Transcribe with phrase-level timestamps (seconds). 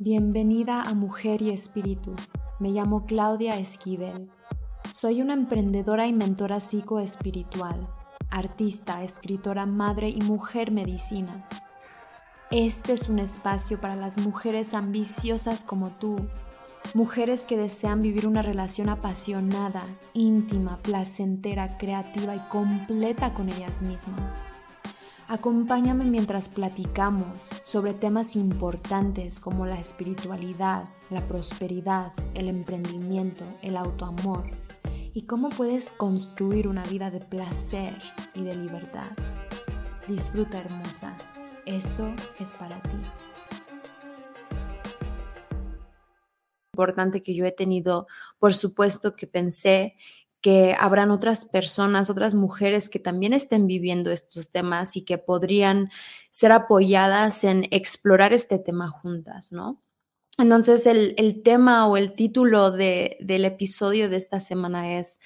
[0.00, 2.14] Bienvenida a Mujer y Espíritu.
[2.60, 4.30] Me llamo Claudia Esquivel.
[4.94, 7.88] Soy una emprendedora y mentora psicoespiritual,
[8.30, 11.48] artista, escritora, madre y mujer medicina.
[12.52, 16.28] Este es un espacio para las mujeres ambiciosas como tú,
[16.94, 19.82] mujeres que desean vivir una relación apasionada,
[20.14, 24.44] íntima, placentera, creativa y completa con ellas mismas.
[25.30, 34.48] Acompáñame mientras platicamos sobre temas importantes como la espiritualidad, la prosperidad, el emprendimiento, el autoamor
[35.12, 37.94] y cómo puedes construir una vida de placer
[38.34, 39.10] y de libertad.
[40.06, 41.14] Disfruta hermosa,
[41.66, 42.96] esto es para ti.
[46.72, 48.06] Importante que yo he tenido,
[48.38, 49.94] por supuesto que pensé
[50.40, 55.90] que habrán otras personas, otras mujeres que también estén viviendo estos temas y que podrían
[56.30, 59.82] ser apoyadas en explorar este tema juntas, ¿no?
[60.38, 65.18] Entonces, el, tema o el título del episodio de esta semana es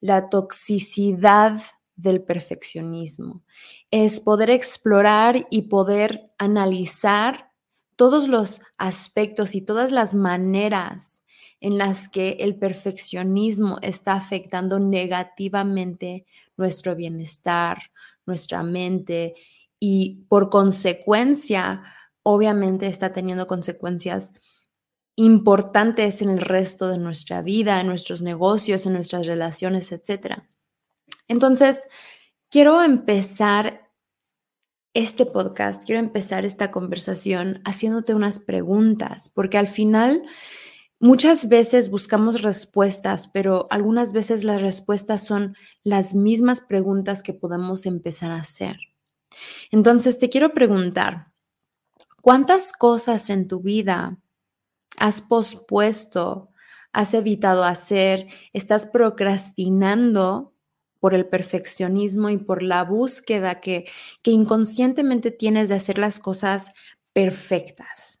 [0.00, 1.58] La toxicidad
[1.96, 3.42] del perfeccionismo.
[3.90, 7.50] Es poder explorar y poder analizar
[7.96, 11.22] todos los aspectos y todas las maneras
[11.60, 17.90] en las que el perfeccionismo está afectando negativamente nuestro bienestar,
[18.26, 19.34] nuestra mente
[19.80, 21.82] y por consecuencia,
[22.22, 24.34] obviamente está teniendo consecuencias
[25.16, 30.42] importantes en el resto de nuestra vida, en nuestros negocios, en nuestras relaciones, etc.
[31.26, 31.88] Entonces,
[32.50, 33.90] quiero empezar
[34.94, 40.22] este podcast, quiero empezar esta conversación haciéndote unas preguntas, porque al final
[41.00, 47.86] Muchas veces buscamos respuestas, pero algunas veces las respuestas son las mismas preguntas que podemos
[47.86, 48.76] empezar a hacer.
[49.70, 51.32] Entonces, te quiero preguntar,
[52.20, 54.18] ¿cuántas cosas en tu vida
[54.96, 56.50] has pospuesto,
[56.92, 60.52] has evitado hacer, estás procrastinando
[60.98, 63.86] por el perfeccionismo y por la búsqueda que,
[64.22, 66.72] que inconscientemente tienes de hacer las cosas
[67.12, 68.20] perfectas?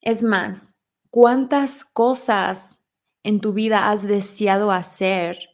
[0.00, 0.75] Es más,
[1.10, 2.84] cuántas cosas
[3.22, 5.50] en tu vida has deseado hacer,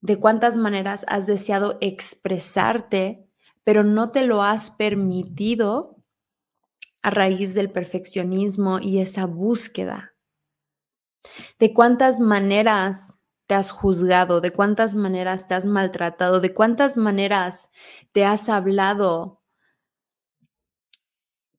[0.00, 3.28] de cuántas maneras has deseado expresarte,
[3.64, 6.02] pero no te lo has permitido
[7.02, 10.14] a raíz del perfeccionismo y esa búsqueda.
[11.58, 13.16] De cuántas maneras
[13.46, 17.70] te has juzgado, de cuántas maneras te has maltratado, de cuántas maneras
[18.12, 19.43] te has hablado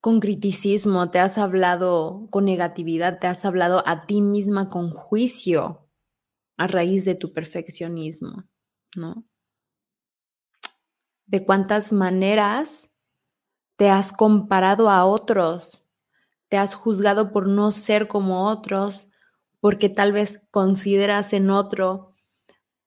[0.05, 5.89] con criticismo, te has hablado con negatividad, te has hablado a ti misma con juicio
[6.57, 8.43] a raíz de tu perfeccionismo,
[8.95, 9.25] ¿no?
[11.25, 12.91] De cuántas maneras
[13.77, 15.83] te has comparado a otros,
[16.49, 19.09] te has juzgado por no ser como otros,
[19.59, 22.13] porque tal vez consideras en otro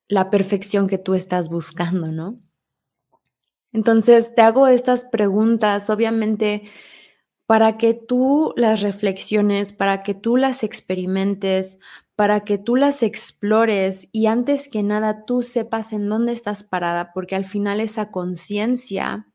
[0.07, 2.39] la perfección que tú estás buscando, ¿no?
[3.73, 6.63] Entonces, te hago estas preguntas, obviamente
[7.49, 11.79] para que tú las reflexiones, para que tú las experimentes,
[12.15, 17.11] para que tú las explores y antes que nada tú sepas en dónde estás parada,
[17.11, 19.33] porque al final esa conciencia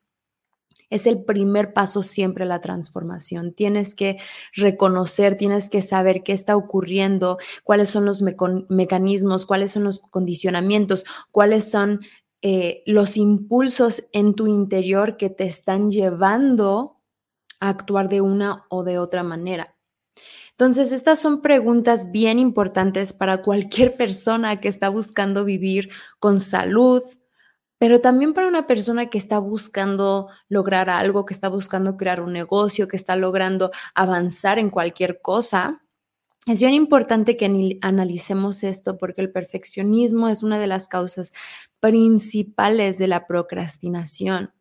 [0.91, 3.53] es el primer paso siempre a la transformación.
[3.53, 4.19] Tienes que
[4.55, 11.05] reconocer, tienes que saber qué está ocurriendo, cuáles son los mecanismos, cuáles son los condicionamientos,
[11.33, 11.99] cuáles son
[12.43, 16.95] eh, los impulsos en tu interior que te están llevando
[17.69, 19.75] actuar de una o de otra manera.
[20.53, 27.03] Entonces, estas son preguntas bien importantes para cualquier persona que está buscando vivir con salud,
[27.79, 32.33] pero también para una persona que está buscando lograr algo, que está buscando crear un
[32.33, 35.83] negocio, que está logrando avanzar en cualquier cosa.
[36.47, 41.33] Es bien importante que analicemos esto porque el perfeccionismo es una de las causas
[41.81, 44.53] principales de la procrastinación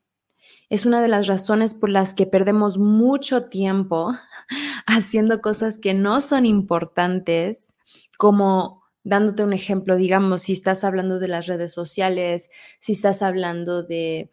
[0.70, 4.14] es una de las razones por las que perdemos mucho tiempo
[4.86, 7.76] haciendo cosas que no son importantes,
[8.18, 12.50] como dándote un ejemplo, digamos, si estás hablando de las redes sociales,
[12.80, 14.30] si estás hablando de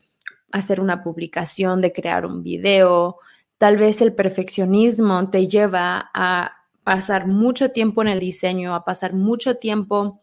[0.53, 3.19] hacer una publicación, de crear un video,
[3.59, 9.13] tal vez el perfeccionismo te lleva a pasar mucho tiempo en el diseño, a pasar
[9.13, 10.23] mucho tiempo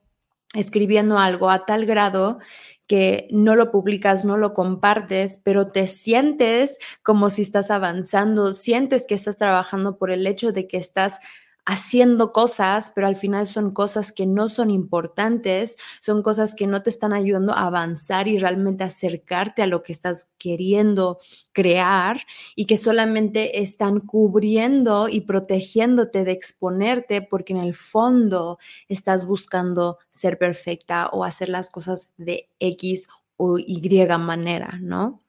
[0.53, 2.39] escribiendo algo a tal grado
[2.87, 9.05] que no lo publicas, no lo compartes, pero te sientes como si estás avanzando, sientes
[9.05, 11.19] que estás trabajando por el hecho de que estás
[11.67, 16.81] haciendo cosas, pero al final son cosas que no son importantes, son cosas que no
[16.81, 21.19] te están ayudando a avanzar y realmente acercarte a lo que estás queriendo
[21.51, 22.21] crear
[22.55, 29.97] y que solamente están cubriendo y protegiéndote de exponerte porque en el fondo estás buscando
[30.09, 35.21] ser perfecta o hacer las cosas de X o Y manera, ¿no?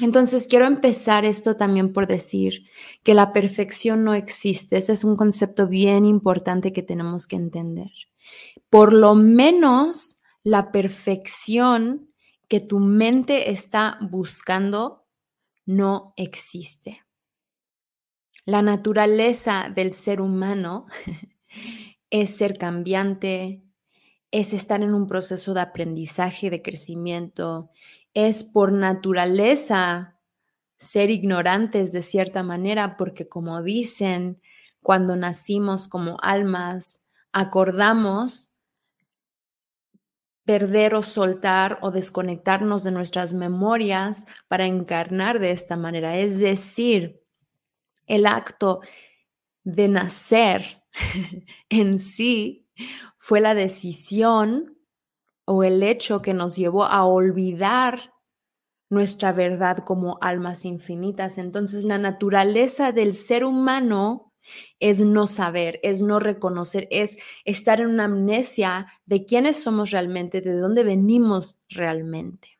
[0.00, 2.66] Entonces, quiero empezar esto también por decir
[3.02, 4.78] que la perfección no existe.
[4.78, 7.90] Ese es un concepto bien importante que tenemos que entender.
[8.70, 12.12] Por lo menos la perfección
[12.46, 15.06] que tu mente está buscando
[15.66, 17.04] no existe.
[18.44, 20.86] La naturaleza del ser humano
[22.10, 23.67] es ser cambiante,
[24.30, 27.70] es estar en un proceso de aprendizaje, de crecimiento,
[28.14, 30.18] es por naturaleza
[30.78, 34.40] ser ignorantes de cierta manera, porque como dicen,
[34.80, 38.52] cuando nacimos como almas, acordamos
[40.44, 46.16] perder o soltar o desconectarnos de nuestras memorias para encarnar de esta manera.
[46.16, 47.22] Es decir,
[48.06, 48.80] el acto
[49.62, 50.82] de nacer
[51.68, 52.67] en sí
[53.18, 54.78] fue la decisión
[55.44, 58.12] o el hecho que nos llevó a olvidar
[58.90, 61.38] nuestra verdad como almas infinitas.
[61.38, 64.32] Entonces la naturaleza del ser humano
[64.80, 70.40] es no saber, es no reconocer, es estar en una amnesia de quiénes somos realmente,
[70.40, 72.57] de dónde venimos realmente.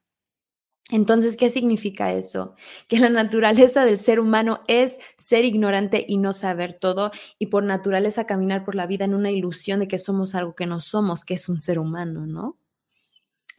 [0.90, 2.54] Entonces, ¿qué significa eso?
[2.88, 7.64] Que la naturaleza del ser humano es ser ignorante y no saber todo y por
[7.64, 11.24] naturaleza caminar por la vida en una ilusión de que somos algo que no somos,
[11.24, 12.58] que es un ser humano, ¿no?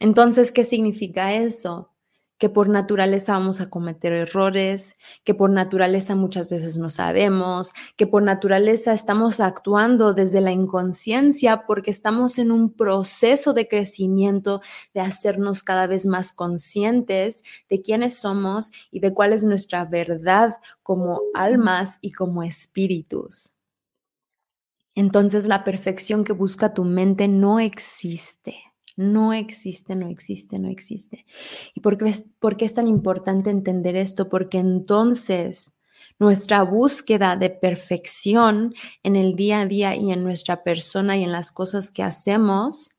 [0.00, 1.89] Entonces, ¿qué significa eso?
[2.40, 4.94] Que por naturaleza vamos a cometer errores,
[5.24, 11.66] que por naturaleza muchas veces no sabemos, que por naturaleza estamos actuando desde la inconsciencia
[11.66, 14.62] porque estamos en un proceso de crecimiento,
[14.94, 20.56] de hacernos cada vez más conscientes de quiénes somos y de cuál es nuestra verdad
[20.82, 23.52] como almas y como espíritus.
[24.94, 28.69] Entonces la perfección que busca tu mente no existe.
[29.00, 31.24] No existe, no existe, no existe.
[31.74, 34.28] ¿Y por qué, por qué es tan importante entender esto?
[34.28, 35.72] Porque entonces
[36.18, 41.32] nuestra búsqueda de perfección en el día a día y en nuestra persona y en
[41.32, 42.90] las cosas que hacemos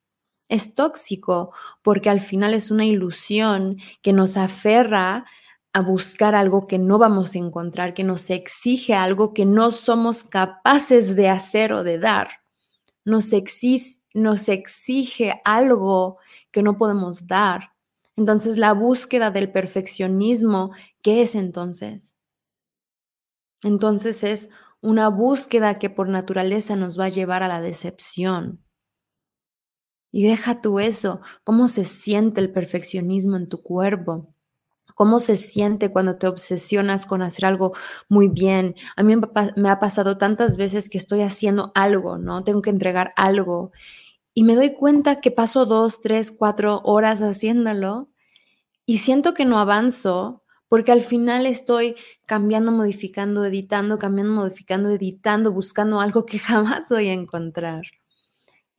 [0.49, 1.51] es tóxico,
[1.83, 5.25] porque al final es una ilusión que nos aferra
[5.71, 10.23] a buscar algo que no vamos a encontrar, que nos exige algo que no somos
[10.23, 12.40] capaces de hacer o de dar
[13.05, 13.31] nos,
[14.13, 16.17] nos exige algo
[16.51, 17.73] que no podemos dar.
[18.17, 20.71] Entonces, la búsqueda del perfeccionismo,
[21.01, 22.15] ¿qué es entonces?
[23.63, 24.49] Entonces es
[24.81, 28.63] una búsqueda que por naturaleza nos va a llevar a la decepción.
[30.11, 34.33] Y deja tú eso, cómo se siente el perfeccionismo en tu cuerpo.
[34.95, 37.73] ¿Cómo se siente cuando te obsesionas con hacer algo
[38.09, 38.75] muy bien?
[38.95, 39.15] A mí
[39.55, 42.43] me ha pasado tantas veces que estoy haciendo algo, ¿no?
[42.43, 43.71] Tengo que entregar algo
[44.33, 48.09] y me doy cuenta que paso dos, tres, cuatro horas haciéndolo
[48.85, 51.95] y siento que no avanzo porque al final estoy
[52.25, 57.83] cambiando, modificando, editando, cambiando, modificando, editando, buscando algo que jamás voy a encontrar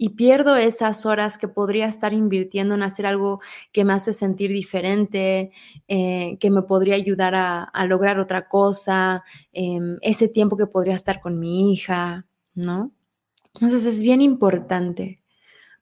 [0.02, 3.40] y pierdo esas horas que podría estar invirtiendo en hacer algo
[3.70, 5.52] que me hace sentir diferente,
[5.86, 9.22] eh, que me podría ayudar a, lograr otra cosa,
[9.52, 12.90] em, ese tiempo que podría estar con mi hija, ¿no?
[13.54, 15.22] Entonces es bien importante,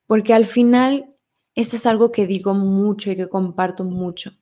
[0.07, 1.15] porque al final,
[1.55, 4.33] esto es algo que digo mucho y que comparto mucho.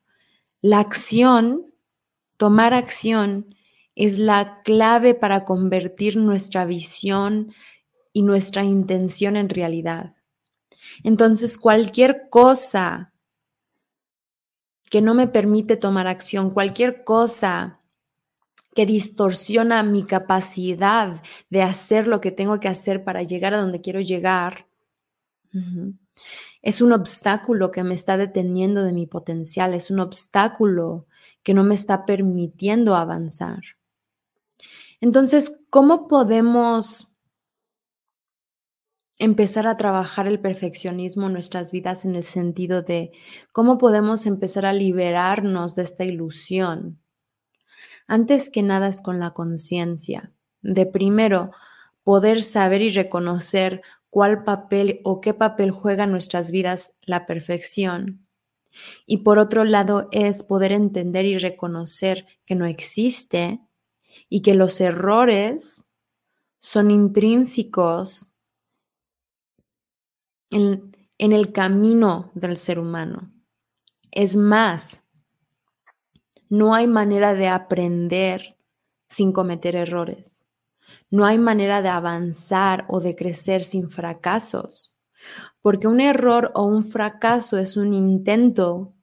[0.61, 1.73] La acción,
[2.37, 3.55] tomar acción,
[3.95, 7.53] es la clave para convertir nuestra visión
[8.19, 10.17] y nuestra intención en realidad.
[11.05, 13.13] Entonces, cualquier cosa
[14.91, 17.79] que no me permite tomar acción, cualquier cosa
[18.75, 23.81] que distorsiona mi capacidad de hacer lo que tengo que hacer para llegar a donde
[23.81, 24.67] quiero llegar,
[26.61, 31.07] es un obstáculo que me está deteniendo de mi potencial, es un obstáculo
[31.45, 33.61] que no me está permitiendo avanzar.
[35.01, 37.15] Entonces, ¿cómo podemos
[39.19, 43.13] empezar a trabajar el perfeccionismo en nuestras vidas en el sentido de
[43.53, 47.01] cómo podemos empezar a liberarnos de esta ilusión.
[48.07, 50.33] Antes que nada es con la conciencia,
[50.63, 51.51] de primero
[52.05, 58.27] poder saber y reconocer cuál papel o qué papel juega en nuestras vidas la perfección.
[59.07, 63.61] Y por otro lado es poder entender y reconocer que no existe
[64.29, 65.85] y que los errores
[66.61, 68.38] son intrínsecos
[70.51, 73.33] en, el camino del ser humano.
[74.11, 75.05] Es más,
[76.49, 78.57] no hay manera de aprender
[79.09, 80.47] sin cometer errores.
[81.11, 84.97] No hay manera de avanzar o de crecer sin fracasos,
[85.61, 88.95] porque un error o un fracaso es un intento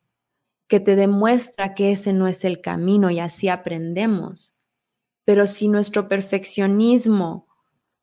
[0.68, 4.58] que te demuestra que ese no es el camino y así aprendemos.
[5.24, 7.48] Pero si nuestro perfeccionismo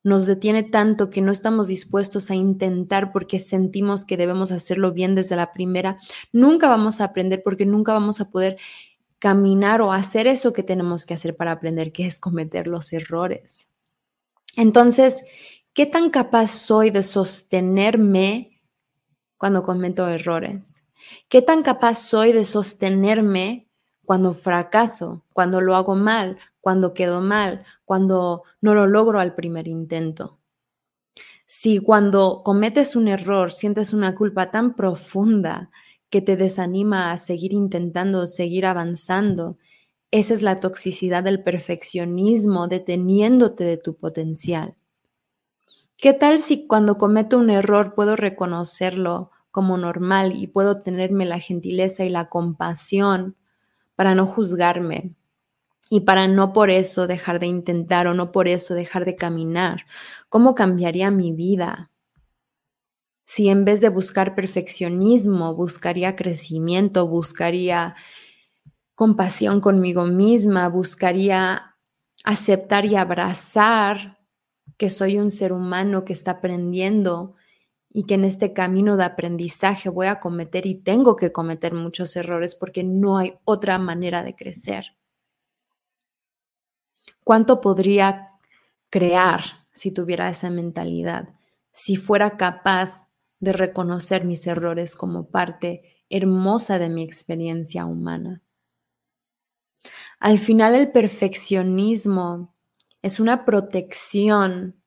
[0.03, 5.15] nos detiene tanto que no estamos dispuestos a intentar porque sentimos que debemos hacerlo bien
[5.15, 5.97] desde la primera,
[6.31, 8.57] nunca vamos a aprender porque nunca vamos a poder
[9.19, 13.69] caminar o hacer eso que tenemos que hacer para aprender, que es cometer los errores.
[14.57, 15.23] Entonces,
[15.73, 18.61] ¿qué tan capaz soy de sostenerme
[19.37, 20.75] cuando cometo errores?
[21.29, 23.69] ¿Qué tan capaz soy de sostenerme
[24.05, 29.67] cuando fracaso, cuando lo hago mal, cuando quedo mal, cuando no lo logro al primer
[29.67, 30.39] intento?
[31.45, 35.69] Si cuando cometes un error sientes una culpa tan profunda
[36.13, 39.57] que te desanima a seguir intentando, seguir avanzando.
[40.11, 44.75] Esa es la toxicidad del perfeccionismo deteniéndote de tu potencial.
[45.97, 51.39] ¿Qué tal si cuando cometo un error puedo reconocerlo como normal y puedo tenerme la
[51.39, 53.35] gentileza y la compasión
[54.03, 55.15] para no juzgarme
[55.89, 59.85] y para no por eso dejar de intentar o no por eso dejar de caminar?
[60.27, 61.89] ¿Cómo cambiaría mi vida?
[63.23, 67.95] si en vez de buscar perfeccionismo, buscaría crecimiento, buscaría
[68.95, 71.77] compasión conmigo misma, buscaría
[72.25, 74.19] aceptar y abrazar
[74.77, 77.35] que soy un ser humano que está aprendiendo
[77.93, 82.15] y que en este camino de aprendizaje voy a cometer y tengo que cometer muchos
[82.15, 84.97] errores porque no hay otra manera de crecer.
[87.23, 88.31] ¿Cuánto podría
[88.89, 91.35] crear si tuviera esa mentalidad?
[91.71, 93.09] Si fuera capaz
[93.39, 98.41] de reconocer mis errores como parte hermosa de mi experiencia humana.
[100.19, 102.55] Al final el perfeccionismo
[103.01, 104.82] es una protección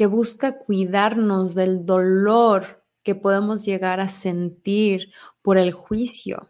[0.00, 6.48] que busca cuidarnos del dolor que podemos llegar a sentir por el juicio.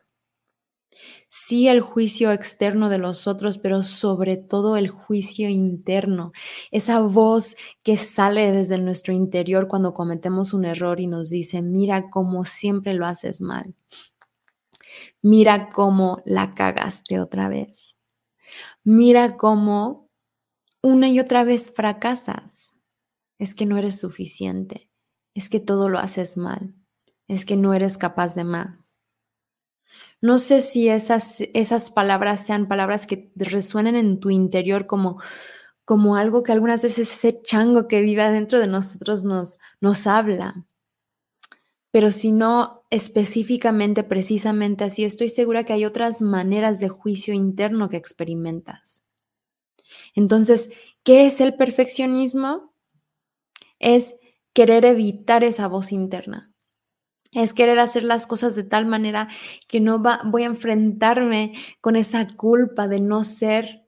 [1.28, 6.30] Sí el juicio externo de los otros, pero sobre todo el juicio interno,
[6.70, 12.08] esa voz que sale desde nuestro interior cuando cometemos un error y nos dice, mira
[12.08, 13.74] cómo siempre lo haces mal,
[15.22, 17.96] mira cómo la cagaste otra vez,
[18.84, 20.08] mira cómo
[20.82, 22.69] una y otra vez fracasas,
[23.40, 24.90] es que no eres suficiente,
[25.34, 26.74] es que todo lo haces mal,
[27.26, 28.94] es que no eres capaz de más.
[30.20, 35.20] No sé si esas, esas palabras sean palabras que resuenen en tu interior como,
[35.86, 40.66] como algo que algunas veces ese chango que vive dentro de nosotros nos, nos habla.
[41.90, 47.88] Pero si no específicamente, precisamente así, estoy segura que hay otras maneras de juicio interno
[47.88, 49.02] que experimentas.
[50.14, 50.70] Entonces,
[51.02, 52.69] ¿qué es el perfeccionismo?
[53.80, 54.14] Es
[54.54, 56.50] querer evitar esa voz interna
[57.32, 59.28] es querer hacer las cosas de tal manera
[59.68, 63.86] que no va, voy a enfrentarme con esa culpa de no ser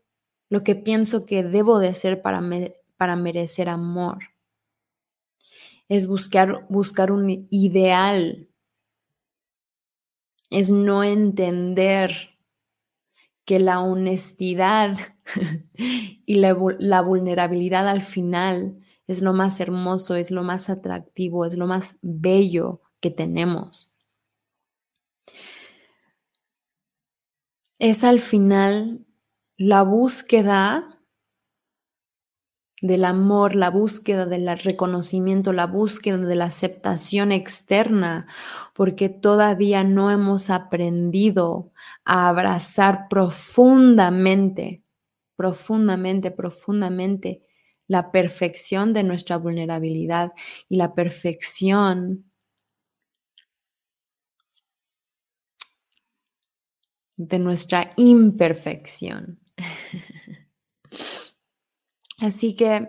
[0.48, 2.42] lo que pienso que debo de ser para,
[2.96, 4.18] para merecer amor.
[5.88, 8.48] Es buscar, buscar un ideal.
[10.50, 12.38] Es no entender
[13.44, 14.96] que la honestidad
[15.74, 21.56] y la, la vulnerabilidad al final es lo más hermoso, es lo más atractivo, es
[21.56, 23.96] lo más bello que tenemos.
[27.78, 29.04] Es al final
[29.56, 31.02] la búsqueda
[32.82, 38.26] del amor, la búsqueda del reconocimiento, la búsqueda de la aceptación externa,
[38.74, 41.72] porque todavía no hemos aprendido
[42.04, 44.82] a abrazar profundamente,
[45.36, 47.42] profundamente, profundamente
[47.88, 50.32] la perfección de nuestra vulnerabilidad
[50.68, 52.30] y la perfección
[57.16, 59.40] de nuestra imperfección.
[62.18, 62.88] Así que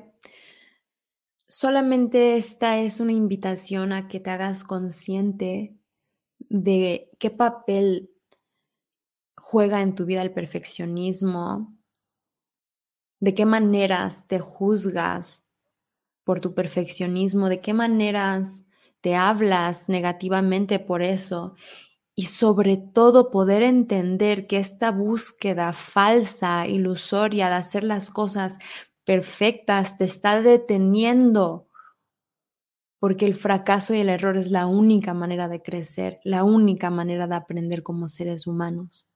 [1.47, 5.75] solamente esta es una invitación a que te hagas consciente
[6.49, 8.11] de qué papel
[9.35, 11.77] juega en tu vida el perfeccionismo,
[13.23, 15.45] de qué maneras te juzgas
[16.25, 18.65] por tu perfeccionismo, de qué maneras
[18.99, 21.55] te hablas negativamente por eso
[22.15, 28.57] y sobre todo poder entender que esta búsqueda falsa, ilusoria de hacer las cosas
[29.05, 31.69] perfectas, te está deteniendo,
[32.99, 37.25] porque el fracaso y el error es la única manera de crecer, la única manera
[37.27, 39.13] de aprender como seres humanos.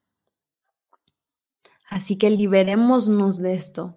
[1.89, 3.96] Así que liberémonos de esto,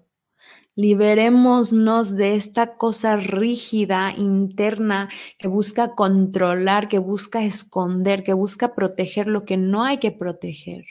[0.80, 9.26] liberémonos de esta cosa rígida, interna, que busca controlar, que busca esconder, que busca proteger
[9.26, 10.86] lo que no hay que proteger.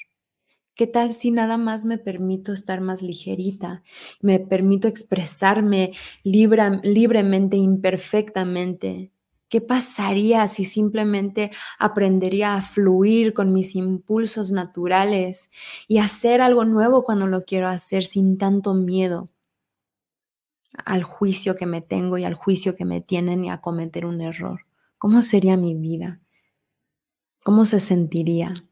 [0.76, 3.84] ¿Qué tal si nada más me permito estar más ligerita?
[4.22, 5.94] Me permito expresarme
[6.24, 9.12] libremente, imperfectamente.
[9.50, 15.50] ¿Qué pasaría si simplemente aprendería a fluir con mis impulsos naturales
[15.88, 19.30] y hacer algo nuevo cuando lo quiero hacer sin tanto miedo
[20.86, 24.22] al juicio que me tengo y al juicio que me tienen y a cometer un
[24.22, 24.66] error?
[24.98, 26.22] ¿Cómo sería mi vida?
[27.44, 28.70] ¿Cómo se sentiría?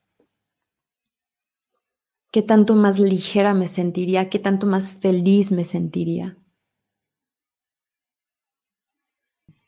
[2.38, 6.38] qué tanto más ligera me sentiría, qué tanto más feliz me sentiría.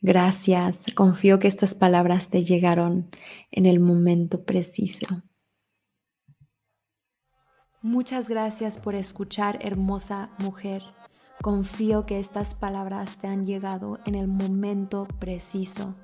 [0.01, 3.09] Gracias, confío que estas palabras te llegaron
[3.51, 5.07] en el momento preciso.
[7.81, 10.83] Muchas gracias por escuchar, hermosa mujer.
[11.41, 15.95] Confío que estas palabras te han llegado en el momento preciso.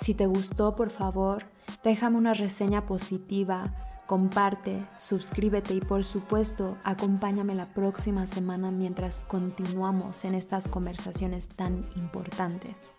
[0.00, 1.44] Si te gustó, por favor,
[1.82, 3.72] déjame una reseña positiva
[4.06, 11.86] comparte, suscríbete y por supuesto acompáñame la próxima semana mientras continuamos en estas conversaciones tan
[11.96, 12.94] importantes.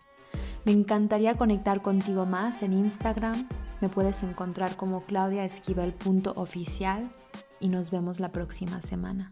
[0.64, 3.48] Me encantaría conectar contigo más en Instagram.
[3.80, 7.08] Me puedes encontrar como claudiaesquivel.oficial
[7.60, 9.30] y nos vemos la próxima semana.